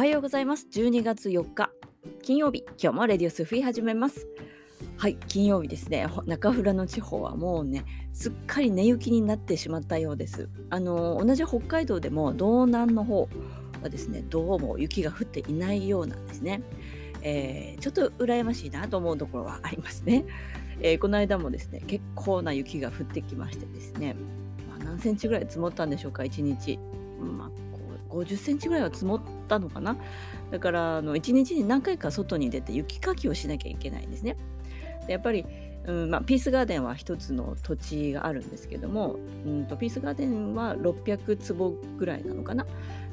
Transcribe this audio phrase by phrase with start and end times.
[0.00, 0.66] はようございます。
[0.72, 1.70] 12月4日
[2.22, 2.64] 金曜日。
[2.82, 4.26] 今日もレディオスフィー始めます。
[4.96, 6.06] はい金曜日ですね。
[6.24, 7.84] 中富良野地方はもうね
[8.14, 10.48] すっかり寝雪になってしまったようです。
[10.70, 13.28] あの同じ北海道でも道南の方
[13.82, 16.62] はですねどうも雪が降っていないようなんですね、
[17.20, 20.24] えー、ちょっと羨ましいなと思うところはありますね、
[20.80, 24.16] えー、この間もですね結構な雪が降ってきましてですね、
[24.66, 26.78] まあ、何センチぐらい積もったんでしょうか1日、
[27.20, 27.50] ま
[28.10, 29.96] あ、50センチぐらいは積もったのかな？
[30.52, 34.36] だからあの1日に何回か外に出て雪かきをしなきゃいけないんですね。
[35.06, 35.44] でやっぱり
[35.86, 42.66] うんまあ、ピースガーデンは一つの土地があるんですけども、うんと、ピースガーデンは600坪ぐらいなのかな？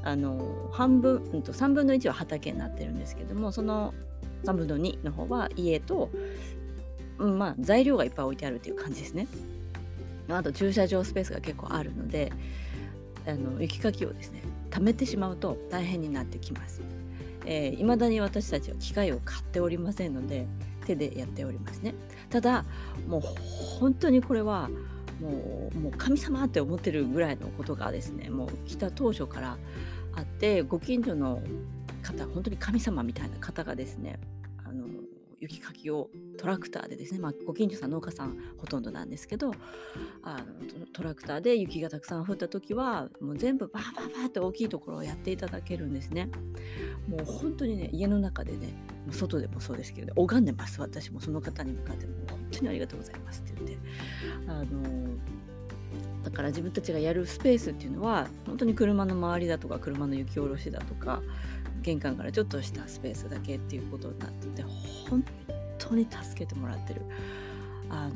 [0.03, 3.93] あの半分、うんと、3分の1は畑になってるんですけどもその
[4.43, 6.09] 3分の2の方は家と、
[7.19, 9.27] うんまあ、材料がいっぱい置いてあるっていう感じですね。
[10.29, 12.33] あと駐車場スペースが結構あるので
[13.25, 16.81] あの雪かきをですね貯めてしまうと大変になってきます。
[17.45, 20.45] えー、未だに私たちは機械を買っておりませんので
[20.85, 21.95] 手でやっておりますね。
[22.29, 22.65] ただ
[23.07, 23.21] もう
[23.79, 24.69] 本当にこれは
[25.21, 29.57] もうもう神様って思ってるぐらいのことがですねもう来た当初から
[30.15, 31.41] あってご近所の
[32.01, 34.19] 方本当に神様みたいな方がですね
[34.65, 34.85] あの
[35.39, 39.51] 雪かきをトラクターでですね、まあ、ご近所さん農家さんほとんどなんですけど
[40.23, 40.45] あの
[40.93, 46.29] トラクターで雪がたくさん降った時はもう全部バーバーバーって大きいところをやっていただけるんですね。
[47.07, 48.73] もう本当にね家の中でね
[49.11, 53.77] 外でもそうですけど、ね、拝んでます私もその方に向かっても本当にありがとうございますって言って
[54.47, 55.07] あの
[56.23, 61.21] だから自分たちがやるスペースっていうのは本当に車の周りだとか車の雪下ろしだとか
[61.87, 64.63] 玄関からちょっとしたスペースだけっていうことになってて
[65.09, 65.23] 本
[65.77, 67.01] 当に助けてもらってる。
[67.89, 68.15] あの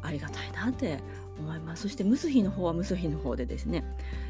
[0.00, 0.98] ありがたいなって
[1.38, 1.82] 思います。
[1.82, 3.84] そしてムスヒの方はムスヒの方でですね、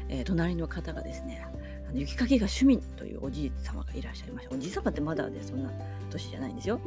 [0.09, 4.53] えー、隣の方がですねあの雪かきが趣味というおじい様がいらっしゃいました。
[4.53, 5.71] おじい様ってまだでそんな
[6.09, 6.81] 年じゃないんですよ、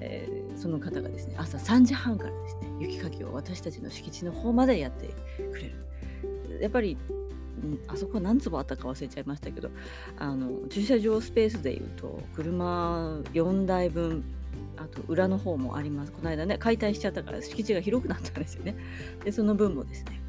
[0.00, 5.08] えー、その方がですね朝3時半からですね雪かきを私たちの敷地の方までやって
[5.50, 6.60] くれる。
[6.60, 6.98] やっぱり
[7.86, 9.70] あそこ何坪あったか忘れちゃいましたけど
[10.18, 14.24] あの駐車場スペースでいうと車4台分
[14.76, 16.12] あと裏の方もあります。
[16.12, 18.76] この間ね解体しちゃったから敷地が広くなったんですよね。
[19.24, 20.20] でその分もですね、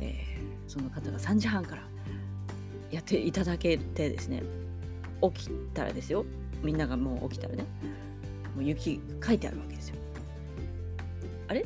[0.00, 1.82] えー、その方が3時半から
[2.90, 4.42] やっていただけてですね
[5.22, 6.24] 起きたらですよ。
[6.62, 7.64] みんながもう起きたらね
[8.54, 9.96] もう雪書いてあるわけですよ。
[11.48, 11.64] あれ？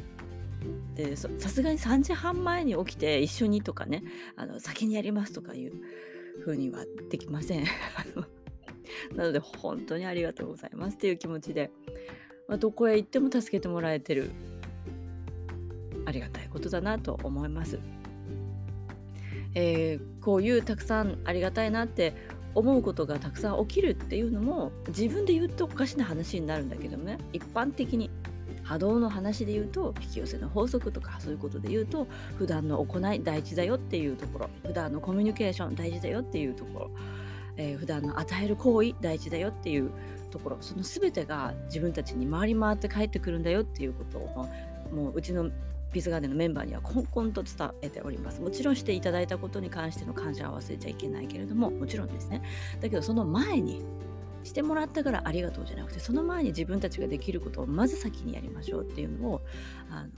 [0.94, 4.05] でさすがに3時半前に起きて一緒にとかね
[4.37, 5.72] あの先にやりますとかいう
[6.44, 7.65] 風にはできません。
[9.16, 11.71] なので本当にありがとうございますっていう気持ちで、
[12.49, 14.31] まあ、どこへ行っても助けてもらえてる。
[16.06, 17.78] ありがたいことだなと思います。
[19.55, 22.15] えー、こういうたくさんありがたいなって
[22.55, 27.19] 思うことがたくさん起きるっていうのも自分で言うとおかしな話になるんだけどね。
[27.32, 28.11] 一般的に。
[28.65, 32.07] 波動の話で言うと引き寄せの法則とかそういうことで言うと
[32.39, 36.91] 普段の行い大事だよっていうところ普段のコミュニケーション大事だよっていうところ、
[37.57, 39.91] えー、普段の与える行為大事だよっていう
[40.31, 44.49] ところその全てが自分たちに回り回って帰ってくるんだよっていうことを
[44.93, 45.51] もううちの
[45.95, 48.41] ピースガーデンのメンバーにはこんこんと伝えております。
[48.41, 52.43] もちろんしていただいたことに関しての感謝は忘れちゃいけないけれども、もちろんですね。
[52.81, 53.81] だけどその前に
[54.44, 59.43] してもらったからありがとうじゃなくてその前に自分たちができることをまず先にやりましょうっていうのを
[59.91, 60.09] あの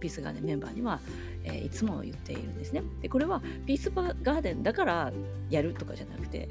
[0.00, 1.00] ピースガーデンメンバーには、
[1.44, 2.82] えー、いつも言っているんですね。
[3.00, 5.12] でこれはピースガーデンだから
[5.48, 6.48] やるとかじゃなくて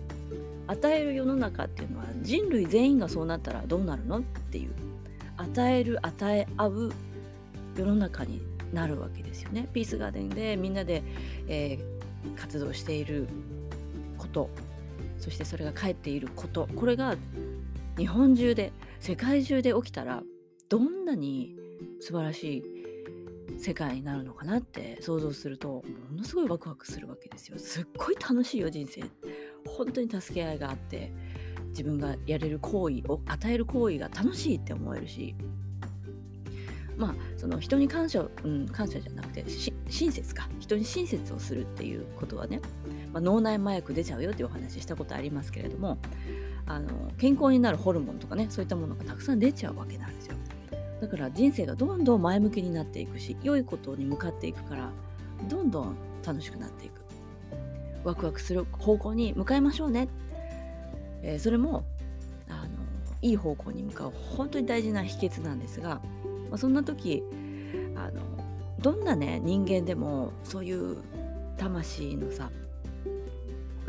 [0.66, 4.72] 与える世の中っていうのは人類全員がそうなったらどうなるのっていう
[5.38, 6.94] 与える与え合う
[7.78, 8.41] 世の中に
[8.72, 9.68] なるわけですよね。
[9.72, 11.03] ピースガーデンでみんなで、
[11.47, 13.28] えー、活動している
[14.18, 14.50] こと
[15.24, 17.16] そしてそれが返っていることこれが
[17.98, 20.22] 日本中で世界中で起きたら
[20.68, 21.56] どんなに
[22.02, 22.64] 素晴らしい
[23.58, 27.58] 世界になるのかなって想像するとものすごいワクワクするわけですよ。
[27.58, 29.04] すっごい楽しいよ人生。
[29.66, 31.14] 本当に助け合いがあって
[31.69, 35.36] 自分がやれる行為を与える行為が楽しいって思えるし
[36.98, 39.46] まあその人に感謝、うん、感謝じゃなくて
[39.90, 42.60] 親切か人に親切をするっていうことはね
[43.13, 45.98] まあ、脳内麻薬出ちゃうよっていうお話したことありますけれども
[46.65, 50.36] あの健康になるホルモンとかねそういったものがたくさん出ちゃうわけなんですよ。
[51.00, 54.89] だから人生がどんどん前向きになっていくし良いことに向かっていくから
[55.50, 57.04] どんどん楽しくなっていく。
[58.04, 60.07] ワクワクする方向に向かいましょうね、
[61.21, 61.86] えー、それも
[62.50, 62.69] あの
[63.21, 66.01] いい方向に向かう本当に大事な秘訣なんですが、
[66.50, 67.24] まあ、そんな時
[67.95, 68.21] あの
[68.80, 70.98] どんなね人間でもそういう
[71.57, 72.50] 魂のさ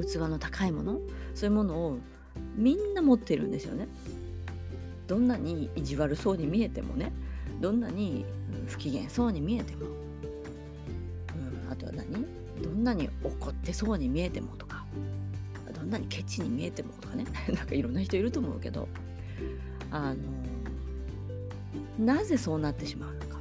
[0.02, 1.00] 器の高いもの
[1.34, 1.98] そういうものを
[2.56, 3.88] みんな持ってるんですよね。
[5.06, 7.12] どんなに意地悪そうに見えてもね
[7.60, 8.24] どんなに
[8.66, 12.26] 不機嫌そうに見えても、うん、あとは何？
[12.62, 14.84] どんなに怒ってそうに見えてもとか。
[15.74, 17.24] どんなにケチに見えてもとかね。
[17.52, 18.88] なんかいろんな人いると思うけど。
[19.90, 20.16] あの
[21.98, 23.38] なぜそうなってしまうのか。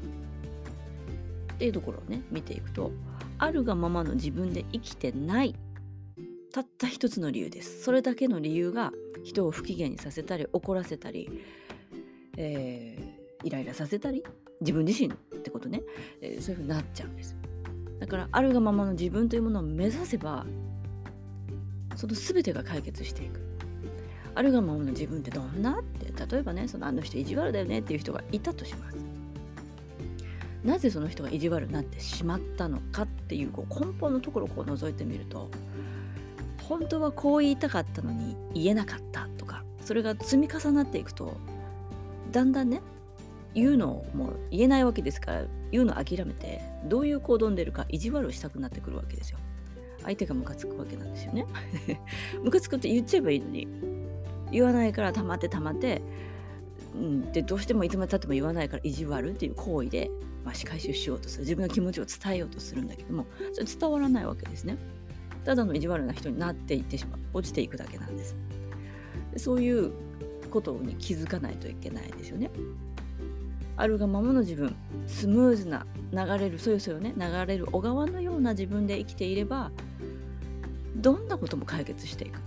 [1.53, 2.91] っていうところをね見ていくと
[3.38, 5.55] あるがままの自分で生きてない
[6.53, 7.81] たった一つの理由です。
[7.81, 11.27] それだけの理由が人を不機嫌にさせたり怒らせたり、
[12.38, 14.23] えー、イライラさせたり
[14.61, 15.81] 自分自身ってことね、
[16.21, 17.35] えー、そういうふうになっちゃうんです
[18.00, 20.45] だからあるがままの自分というものを目指せば
[21.95, 23.39] その全てが解決していく。
[24.35, 28.97] あるがままの自分ってどんなって例えばねそのあの人意地悪だよねっていう人がいたとします。
[30.63, 35.50] なぜその人が意地悪になってしまったのかっていうこう根本のところをこう覗いてみると
[36.68, 41.38] 本当はこう言いたかったのに言えなかったとかそれが積み重なっていくと
[42.31, 42.81] だんだんね
[43.54, 49.38] 言うのをもう言えないわけですから言うの諦めてどういう行動に出るか意地悪をしたくなってくるわけですよ。
[50.04, 51.45] 相手がムカつくわけなんですよね。
[52.44, 53.68] ムカつくって言っちゃえばいいのに
[54.51, 56.01] 言わないから溜まって溜まって、
[56.95, 60.12] うん、でどうしてもいつまでたっても言わないから意地悪っていう行為で、
[60.44, 61.44] まあ、仕返しをしようとする。
[61.44, 64.77] 自分の気持ちを伝えようとするんだけどもそれ伝わらないわけですね。
[65.45, 68.36] ただの意地悪な人になっていってしまう落ちていくだけなんです。
[69.38, 69.92] そういう
[70.51, 72.51] ことに気づかないといけないですよね。
[73.75, 74.75] あるがままの自分
[75.07, 79.72] スムーズな流れるそよそよね流れる小川のような自分で生きていれば
[80.95, 82.39] どんなことも解決していく。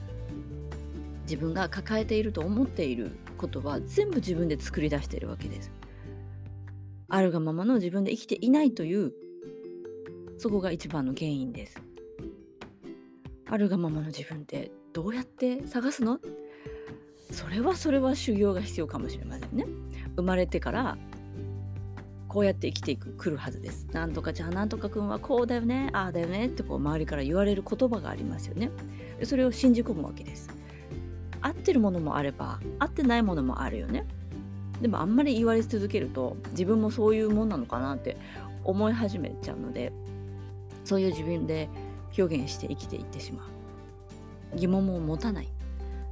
[1.22, 5.72] 自分が抱えていると思っていることは全部自分で作り出しているわけです。
[7.08, 9.12] あるがままの自分で生きていないという
[10.38, 11.85] そこが一番の原因です。
[13.48, 16.18] あるがままの自分ってどうやって探すの？
[17.30, 19.66] それはそれは修行が必要かもしれませんね
[20.16, 20.96] 生まれてから
[22.28, 23.86] こうやって生きていく来るはずです。
[23.92, 28.70] なんとかじゃあなんとかくんはこうだよねああだよねってこう周りから言われる言葉がありますよね。
[29.22, 30.50] それを信じ込むわけです。
[31.40, 34.06] 合ってるものもあれば合ってないものもあるよね。
[34.80, 38.16] でもあんまり言われ続けると自分もそういうもんなのかなって
[38.64, 39.92] 思い始めちゃうので
[40.84, 41.70] そういう自分で
[42.18, 43.42] 表現して生きていってしま
[44.54, 44.56] う。
[44.56, 45.48] 疑問も持たない。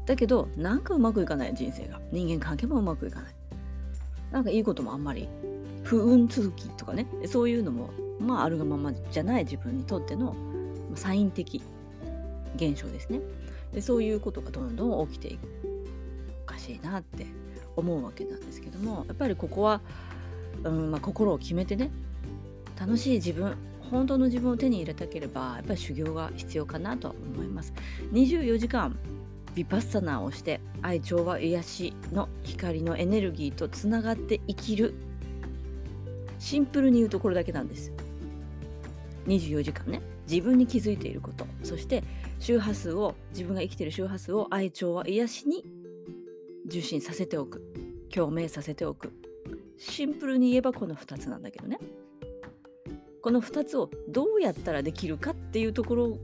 [0.06, 2.00] だけどなんかうまくいかない人生が。
[2.12, 3.34] 人間関係もうまくいかない。
[4.30, 5.28] なんかいいこともあんまり
[5.82, 7.06] 不運続きとかね。
[7.26, 7.90] そういうのも
[8.20, 10.34] まああるがままじゃない自分にとっての
[10.94, 11.62] サイン的
[12.56, 13.20] 現象ですね。
[13.72, 15.48] でそういうことがどんどん起きていく。
[16.42, 17.26] おかしいなって
[17.76, 19.80] 思うわけなんですけどもやっぱりここは、
[20.62, 21.90] うんまあ、心を決めてね
[22.78, 23.56] 楽しい自分
[23.90, 27.72] 本当の自分を手に入れたければやっぱり修行が必要かなとは思います。
[28.12, 28.96] 24時間
[29.54, 34.94] ヴィパッサナーをして愛情は癒しの光のエネルギーとつながって生きる。
[36.38, 37.92] シンプルに言うところだけなんです。
[39.26, 40.00] 24時間ね。
[40.28, 42.02] 自分に気づいていることそして
[42.38, 45.62] 周波数を自分が生きている周波数を愛情は癒しに
[46.66, 47.62] 受信させておく。
[48.10, 49.12] 共鳴させておく。
[49.76, 51.78] シンプルに言えばこの2つなんだけどね。
[53.24, 56.18] この2つをどうやったらできるかっていうところ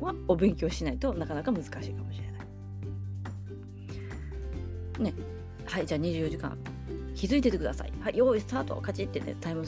[0.00, 2.30] はお勉強しないとなかなか難しいかもしれ
[4.98, 5.12] ない。
[5.12, 5.14] ね。
[5.66, 6.56] はいじゃあ24時間。
[7.14, 7.92] 気づいててください。
[8.00, 8.76] はい用意スタート。
[8.76, 9.66] カチってねタイム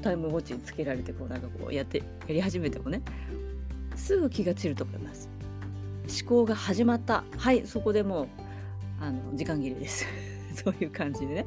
[0.00, 3.02] タイムウォッチにつけられてこうなんかこうやってやり始めてもね。
[3.94, 5.28] すぐ気が散ると思います。
[6.22, 7.24] 思考が始まった。
[7.36, 8.28] はいそこでもう
[9.02, 10.06] あの時間切れです。
[10.64, 11.46] そういう感じでね。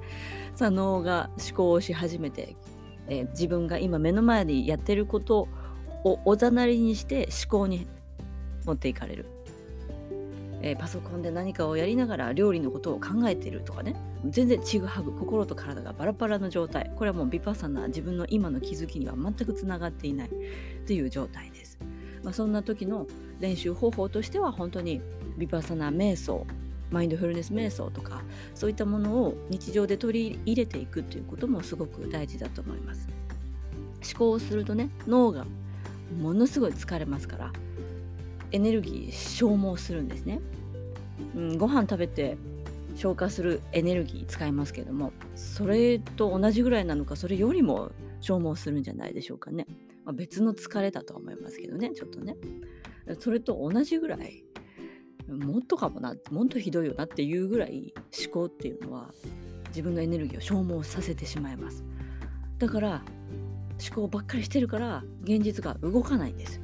[0.53, 2.55] さあ脳が思考をし始めて、
[3.07, 5.47] えー、自分が今目の前でやってること
[6.03, 7.87] をおざなりにして思考に
[8.65, 9.25] 持っていかれる。
[10.65, 13.95] えー、パソコンで何かをやりながら料理のことを考えているとかね。
[14.29, 16.89] 全然ちぐはぐ心と体がバラバラの状態。
[16.95, 20.29] これはもうビパサナ自分の今の気づきには全くつながっていない。
[20.87, 21.77] という状態です、
[22.23, 23.07] まあ、そんな時の
[23.39, 25.01] 練習方法としては本当に
[25.37, 26.45] ビパサナ瞑想。
[26.93, 28.21] マインドフルネス瞑想とか
[28.53, 33.07] そういったものを日常で取り入れていくということもすごく大事だと思います。
[34.07, 35.45] 思考をするとね脳が
[36.21, 37.53] ものすごい疲れますから
[38.51, 40.39] エネルギー消耗するんですね、
[41.35, 42.37] うん、ご飯食べて
[42.95, 49.65] 消化するエネルギー使いますけどもそれと同じぐらいなのかそれよりも消耗するんじゃないでしょうかね、
[50.03, 52.35] まあ、別の疲れだと思いますけどねちょっとね。
[53.19, 54.43] それと同じぐらい
[55.37, 57.93] もっとかもなもっとひどいよなっていうぐらい
[58.25, 59.09] 思考っていうのは
[59.67, 61.83] 自分のエネルギーを消耗させてしまいます。
[62.59, 63.01] だから
[63.83, 66.61] 思考ばっかりしてるから現実が動かないんです。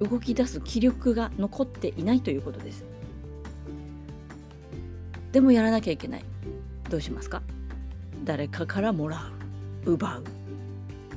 [0.00, 2.84] 動き出す気力が残っていないということです。
[5.32, 6.24] でもやらなきゃいけない。
[6.88, 7.42] どうしますか？
[8.24, 9.30] 誰かからもら
[9.86, 9.92] う。
[9.92, 10.24] 奪う。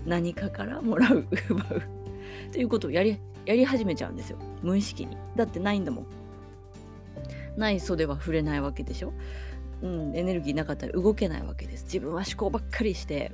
[0.06, 1.26] 何かからもらう。
[1.50, 1.82] 奪う。
[2.52, 4.38] ということをやりやり始めちゃうんですよ。
[4.62, 5.18] 無意識に。
[5.36, 6.06] だってないんだもん。
[7.58, 9.14] ない袖は触れないわけでしょ。
[9.82, 11.84] うん、エネルギーなかったら動けないわけです。
[11.84, 13.32] 自分は思考ばっかりして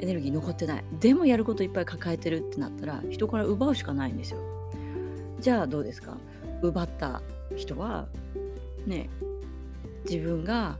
[0.00, 0.84] エネルギー残ってない。
[1.00, 4.40] でもやることいっぱい抱えてるってなったら人から奪うしかないんですよ。
[5.40, 6.16] じゃあどうですか？
[6.62, 7.22] 奪った
[7.56, 8.08] 人は
[8.86, 9.08] ね
[10.04, 10.76] 自分が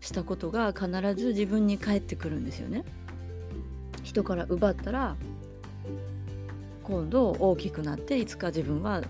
[0.00, 2.84] したことが必ず自分に返ってくるんですよね。
[4.02, 5.16] 人から奪ったら
[6.84, 9.02] 今度大きくなっていつか自分は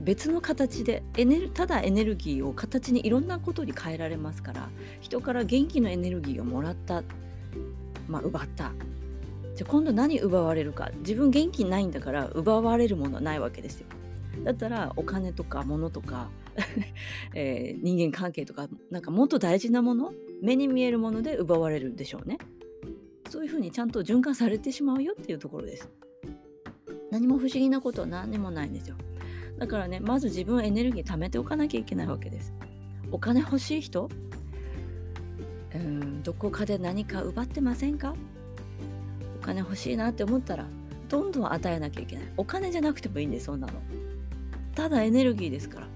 [0.00, 4.68] 別の形でエネルただエネルギーを形にいろんなことに変えられますから
[5.00, 7.02] 人から元気のエネルギーをもらった
[8.08, 8.72] まあ、奪った。
[9.54, 10.90] じゃあ今度何奪われるか。
[10.98, 13.86] 自分元気ないんだから奪われるものはないわけですよ。
[14.42, 16.28] だったらお金とか物とか
[17.34, 20.12] えー、人間関係とかなんかもっと大事なもの
[20.42, 22.38] 目に見えるもので奪われるでしょうね。
[23.28, 25.88] そういうふうにちゃんと循環されてしまうよっていうところです。
[27.14, 28.96] 何も不思議なことは何にもないんですよ。
[29.56, 32.52] だからねまず自分エネルギー貯めておかなきゃいけないわけです。
[33.12, 34.10] お金欲しい人？
[35.76, 38.16] うんどこかで何か奪ってませんか？
[39.40, 40.66] お金欲しいなって思ったら
[41.08, 42.24] どんどん与えなきゃいけない。
[42.36, 43.74] お金じゃなくてもいいんですそんなの。
[44.74, 45.86] ただエネルギーですから。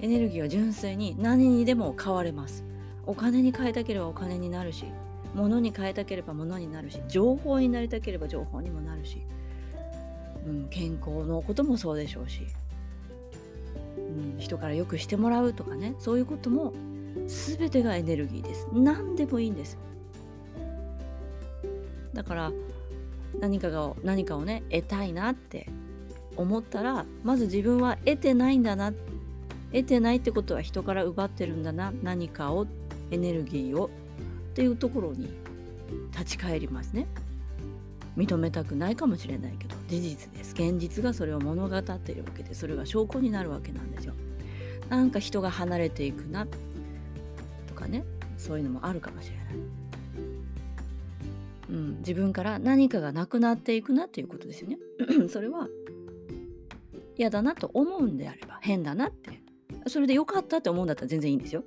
[0.00, 2.62] エネルギーは純粋に何にでも変われます。
[3.06, 4.84] お金に変えたければお金になるし。
[5.34, 9.22] 物に変えたければ物になるし情報になりたければ情報にもなるし、
[10.46, 12.46] うん、健康のこともそうでしょうし、
[13.96, 16.72] うん、人からよくしてもらうとかねそういうことも
[17.26, 18.66] 全てがエネルギーです。
[18.72, 19.78] 何でもいいんです。
[22.14, 22.52] だから
[23.40, 25.68] 何かが何かをね得たいなって
[26.36, 28.92] 思ったらまず自分は得てないんだな
[29.72, 32.66] 得てないってことは人から奪ってるんだな何かを
[33.10, 33.90] エネルギーを
[34.52, 35.30] っていうところに
[36.12, 37.06] 立ち返りますね。
[38.18, 40.52] 認めたくないかもしれないけど事実です。
[40.52, 44.12] 現実がそれを物語っているわけでそれが証拠になるわけなんですよ。
[44.90, 46.46] なんか人が離れていくな
[47.66, 48.04] とかね
[48.36, 49.46] そういうのもあるかもしれない、
[51.70, 54.78] うん、自分から何かがなくなっていくなっていうことですよね。
[55.32, 55.68] それは
[57.16, 59.40] 嫌だなと思うんであれば変だなって。
[59.86, 61.64] それで良かったって思うんだったら全然いいんですよ。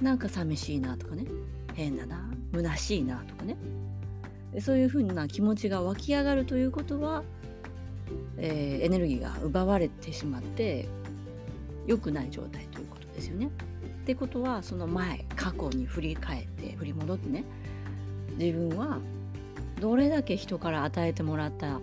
[0.00, 1.24] なんか寂しいなとかね。
[1.74, 2.28] 変だな。
[2.52, 3.56] 虚しいなとかね。
[4.60, 7.22] そういうふうな気持ちが湧き上がるということは、
[8.38, 10.88] えー、エネルギーが奪われてしまって
[11.86, 13.46] 良くない状態ということですよね。
[13.46, 13.50] っ
[14.06, 17.44] てことはその前過去に振り返って振り戻ってね。
[18.38, 18.98] 自分は
[19.80, 21.80] どれだけ人から与えてもらった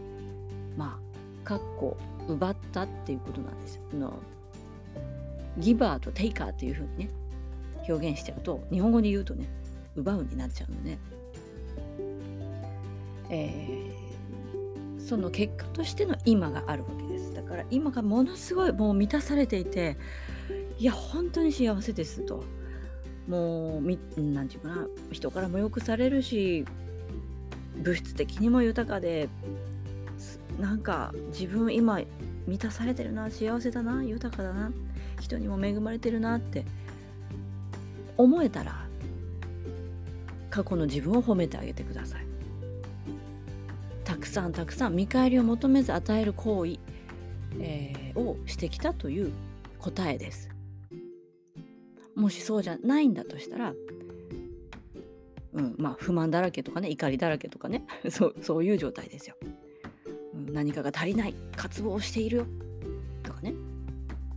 [0.77, 3.81] まあかっこ奪ったっていうことなんですよ。
[3.93, 4.19] の
[5.57, 7.09] ギバーとテイカーっていうふうにね。
[7.87, 9.47] 表現しちゃうと日本語で言うとね
[9.95, 10.97] 奪うになっちゃうのね。
[13.29, 17.33] えー、その結果としての今があるわけです。
[17.33, 19.97] だから今がものすごいもう満たされていて
[20.77, 22.43] いや本当に幸せですと
[23.27, 26.65] もう何て言うかな人からもよくされるし
[27.77, 29.29] 物質的にも豊かで
[30.59, 31.99] なんか自分今
[32.47, 34.71] 満たされてるな幸せだな豊かだな
[35.19, 36.65] 人にも恵まれてるなって
[38.17, 38.85] 思えたら
[40.49, 42.25] 過去の自分を褒めてあげてください。
[44.05, 46.77] たくさんたくさん見返りを求めず与える行為、
[47.59, 49.33] えー、をしてきたという
[49.79, 50.49] 答えです。
[52.15, 53.73] もしそうじゃないんだとしたら、
[55.53, 59.35] うん、まあ不満だらけとかね怒りだらけとかね そうそういう状態ですよ、
[60.33, 60.53] うん。
[60.53, 62.47] 何かが足りない渇望しているよ
[63.23, 63.53] とかね。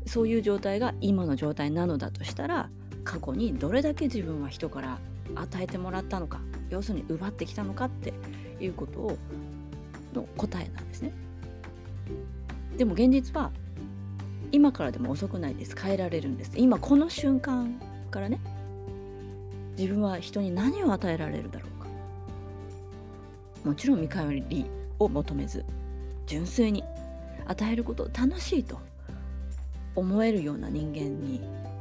[0.07, 2.71] そういう状態が今の状態なのだとしたら
[3.09, 4.99] 過去にどれだけ自分は人から
[5.35, 8.13] 与えてもらったのか要するに奪ってきたのかって
[8.61, 9.17] いうことを
[10.13, 11.13] の答えなんですね。
[12.77, 13.51] でも現実は
[14.53, 15.75] 今からでも遅くないです。
[15.75, 16.53] 変えられるんです。
[16.57, 18.41] 今この瞬間からね
[19.79, 21.89] 自分は人に何を与えられるだろうか。
[23.65, 24.67] もちろん見返り
[24.99, 25.65] を求めず
[26.27, 26.85] 純粋に
[27.47, 28.79] 与えることを楽しいと
[29.95, 31.41] 思えるような人間に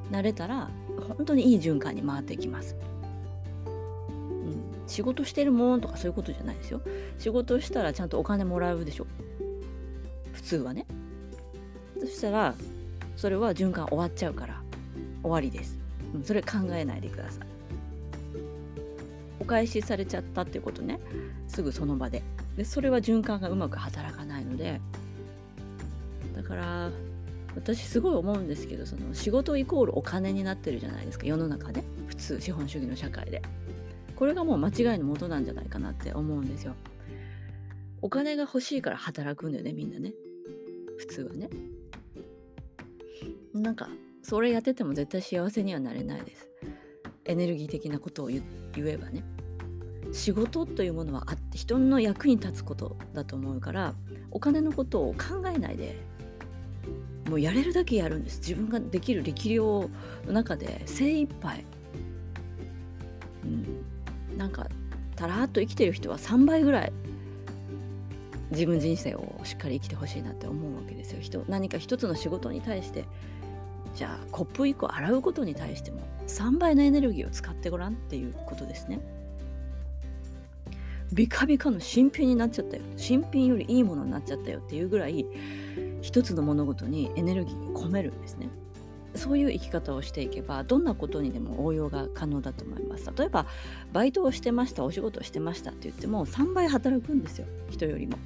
[0.10, 0.70] なれたら
[1.02, 2.76] 本当にいい循環に回っていきます、
[3.66, 6.82] うん、仕事してるもんとかそういうことじゃないですよ。
[7.18, 9.08] 仕事したらちゃんとお金もらうでしょ。
[10.34, 10.86] 普通はね。
[12.00, 12.54] そしたら
[13.16, 14.62] それは循環終わっちゃうから
[15.24, 15.78] 終わりです、
[16.14, 17.48] うん、それ考えないでください。
[19.40, 21.00] お返しされちゃったってことね。
[21.48, 22.22] すぐその場で。
[22.56, 24.80] でそれは循環がうまく働かないので。
[26.36, 26.92] だから
[27.58, 31.26] 私すごい思うんですけどその仕事イコールお金になってるじゃないですか。
[31.26, 33.42] 世の中で普通資本主義の社会で。
[34.16, 36.74] これがもう間違いのもとなんじゃないかなって思うんですよ。
[38.02, 40.14] お金が欲しいから働くんだよねみんなね。
[40.98, 41.50] 普通はね。
[43.54, 43.90] なんか
[44.24, 46.48] それやってても絶対幸せにはなれないです。
[47.26, 48.44] エネルギー的なことを言
[48.78, 49.24] えばね。
[50.14, 53.94] 仕事というものはあって人の役に立つことだと思うから
[54.32, 55.98] お金のことを考えないで
[57.28, 58.40] もうやれるだけやるんです。
[58.40, 59.90] 自分ができる力量
[60.26, 61.66] の中で精一杯。
[63.44, 63.48] う
[64.34, 64.38] ん。
[64.38, 64.68] なんか
[65.16, 66.94] たらっと生きてる人は3倍ぐらい
[68.52, 71.22] 自分人生をしっかり生きてほしいなって思うわけですよ。
[71.22, 73.06] 人何か一つの仕事に対して
[73.96, 79.00] じゃあコップ1個洗うことに対しても3倍のエネルギーを使ってごらんっていうことですね。
[81.14, 82.84] ビカビカの新品になっちゃったよ。
[82.96, 85.26] 新品よりいいものになっちゃったよっていうぐらい
[86.08, 88.48] 一つの物事にエネルギーを込めるんですね。
[89.14, 93.12] そういう生き方をしていけばどんなことにでも応用が可能だと思います。
[93.18, 93.46] 例えば
[93.92, 97.48] バイトをしてましたお仕事をしてましたって言っても3倍働くんですよ。
[97.70, 98.18] 人よりも。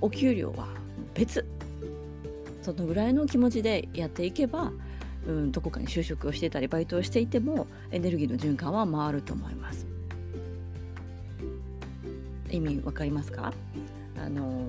[0.00, 0.68] お給料は
[1.12, 1.44] 別。
[2.62, 4.72] そのぐらいの気持ちでやっていけば
[5.28, 9.86] うん、どこかに就職をしていたりバイトをしていてもエネルギーの循環は回ると思います。
[12.48, 13.52] 意味わかりますか？
[14.18, 14.68] あの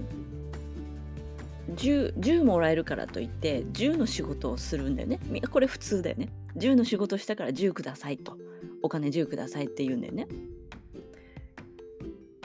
[1.76, 5.20] 10, 10もらえるからといって10の仕事をするんだよね。
[5.50, 6.30] これ普通だよね。
[6.56, 8.38] 10の仕事したから10くださいと。
[8.82, 10.28] お金10くださいって言うんだよね。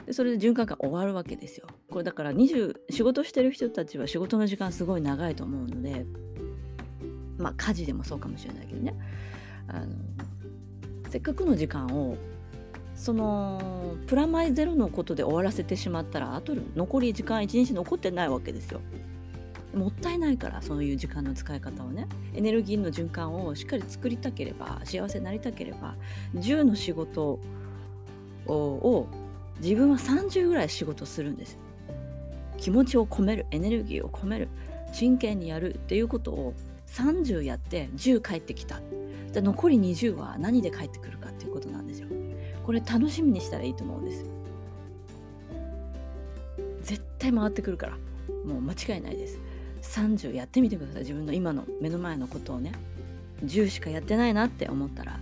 [0.07, 1.67] でそれで循環が終わるわけですよ。
[1.91, 6.05] これだから20仕事してる人たちは仕事の時間すごい長いと思うので
[7.39, 8.95] まあ家事でもそうかもしれないけどね
[9.69, 9.95] あの
[11.09, 12.17] せっかくの時間を
[12.95, 18.81] そのプラマイゼロのことで終わらせてしまったらあと残り時間1日残ってないわけですよ。
[19.75, 22.07] もったいないからそういう時間の使い方をね。
[22.35, 25.97] エネルギーの循環をしっかり作りたければ幸せになりたければ
[26.35, 27.39] 10の仕事
[28.47, 29.07] を
[29.61, 31.59] 自分は30ぐらい仕事するんです
[32.57, 34.49] 気持ちを込めるエネルギーを込める
[34.93, 36.55] 真剣にやるっていうことを
[36.87, 38.81] 30やって10帰ってきた。
[39.33, 42.09] じゃ残り20は何で帰ってくるかっていうことなんですよ。
[42.65, 44.25] これ楽しみにしたらいいと思うんです
[46.83, 47.97] 絶対回ってくるから。
[48.45, 49.39] もう間違いないです。
[49.83, 52.73] 30やってみてください自分の今の目の前のことをね
[53.45, 55.19] 10しかやってないなって思ったら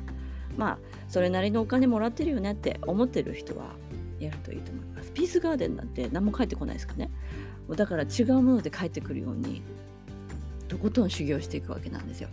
[0.56, 3.74] まあそれなりのお金もらってるよねって思ってる人は
[4.18, 7.10] やるといいと思いますピースガーデンなんて何も返ってこないですかね
[7.70, 9.62] だから違うもので帰ってくるように
[10.68, 12.28] とことん修行していくわけなんですよ。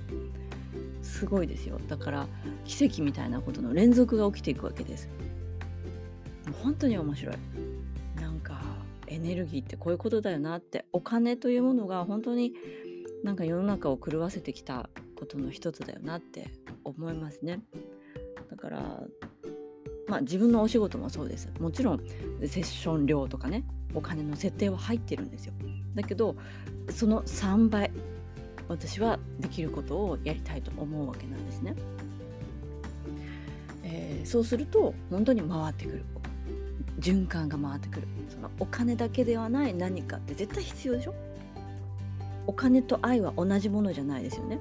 [1.01, 2.27] すごいですよだから
[2.65, 5.07] 奇跡みたいなことの連続が起きていくわけです。
[6.45, 7.35] もう本当に面白い。
[9.07, 12.53] エネルギーってこういうことだよなってお金というものが本当に
[13.23, 16.51] なんか世の中を狂わせてきたことの一つだよなって
[16.83, 17.61] 思いますね。
[18.49, 19.03] だから
[20.07, 21.49] まあ自分のお仕事もそうです。
[21.59, 21.99] もちろん
[22.47, 25.53] セッション料とかねお金の設定は入ってるんですよ。
[25.95, 26.35] だけど
[26.89, 27.91] その3倍
[28.67, 31.75] 私はできることをやりたいと思うわけなんですね。
[33.83, 36.05] えー、そうすると本当に回ってくる
[36.99, 38.07] 循環が回ってくる。
[38.29, 41.13] そのお金だけではない何かって絶対必要でしょ？
[42.47, 44.59] お金と愛は同じものじゃないですよね。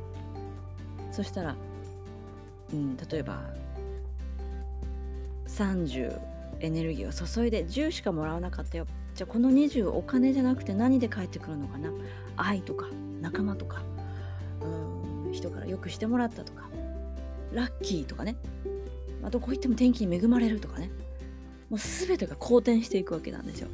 [1.13, 1.57] そしたら、
[2.73, 3.41] うん、例えば
[5.47, 6.19] 30
[6.61, 8.87] エネルギーを注いで10しかもらわなかったよ。
[9.15, 11.91] じゃあこの20お金じゃなくて何で返ってくるのかな？
[12.37, 12.87] 愛とか
[13.23, 13.83] 仲間とか
[14.61, 16.69] うん人からよくしてもらったとか
[17.53, 18.37] ラッキーとかね、
[19.23, 20.91] まあ、どこ行っても天気に恵まれるとかね。
[21.71, 23.69] もう全てが好転していくわけなんですよ。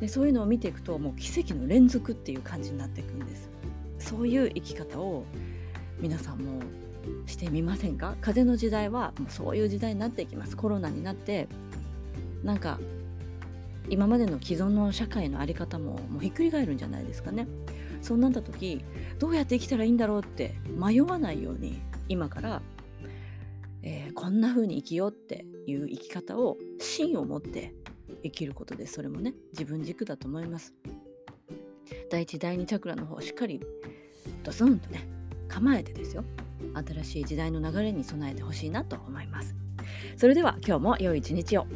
[0.00, 3.48] でそういうのを見ていくともう奇跡の連続っていう感じになっていくんです。
[3.98, 5.24] そういう生き方を
[6.00, 6.60] 皆さんも
[7.26, 8.16] してみませんか？
[8.20, 10.56] 風の時代はもうそういう時代になっていきます。
[10.56, 11.48] コロナになって
[12.42, 12.80] なんか
[13.88, 17.46] 今までの既存の社会の在り方ももうひっくり返るんじゃないですかね。
[18.02, 18.84] そうなった時
[19.18, 22.62] どうやって生きたらいいんだろうって迷わないように今から、
[23.82, 27.74] えー、こんな風に生きようっていう生き方を芯を持って
[28.22, 30.74] 生きることでそれもね自分軸だと思います。
[32.10, 33.60] 第一第二チャクラの方しっかり
[34.42, 35.06] ドスンとね
[35.48, 36.24] 構えてですよ。
[36.74, 39.54] 新しい時代の流れに備えてほしいなと思います。
[40.16, 41.66] それでは今日も良い一日を。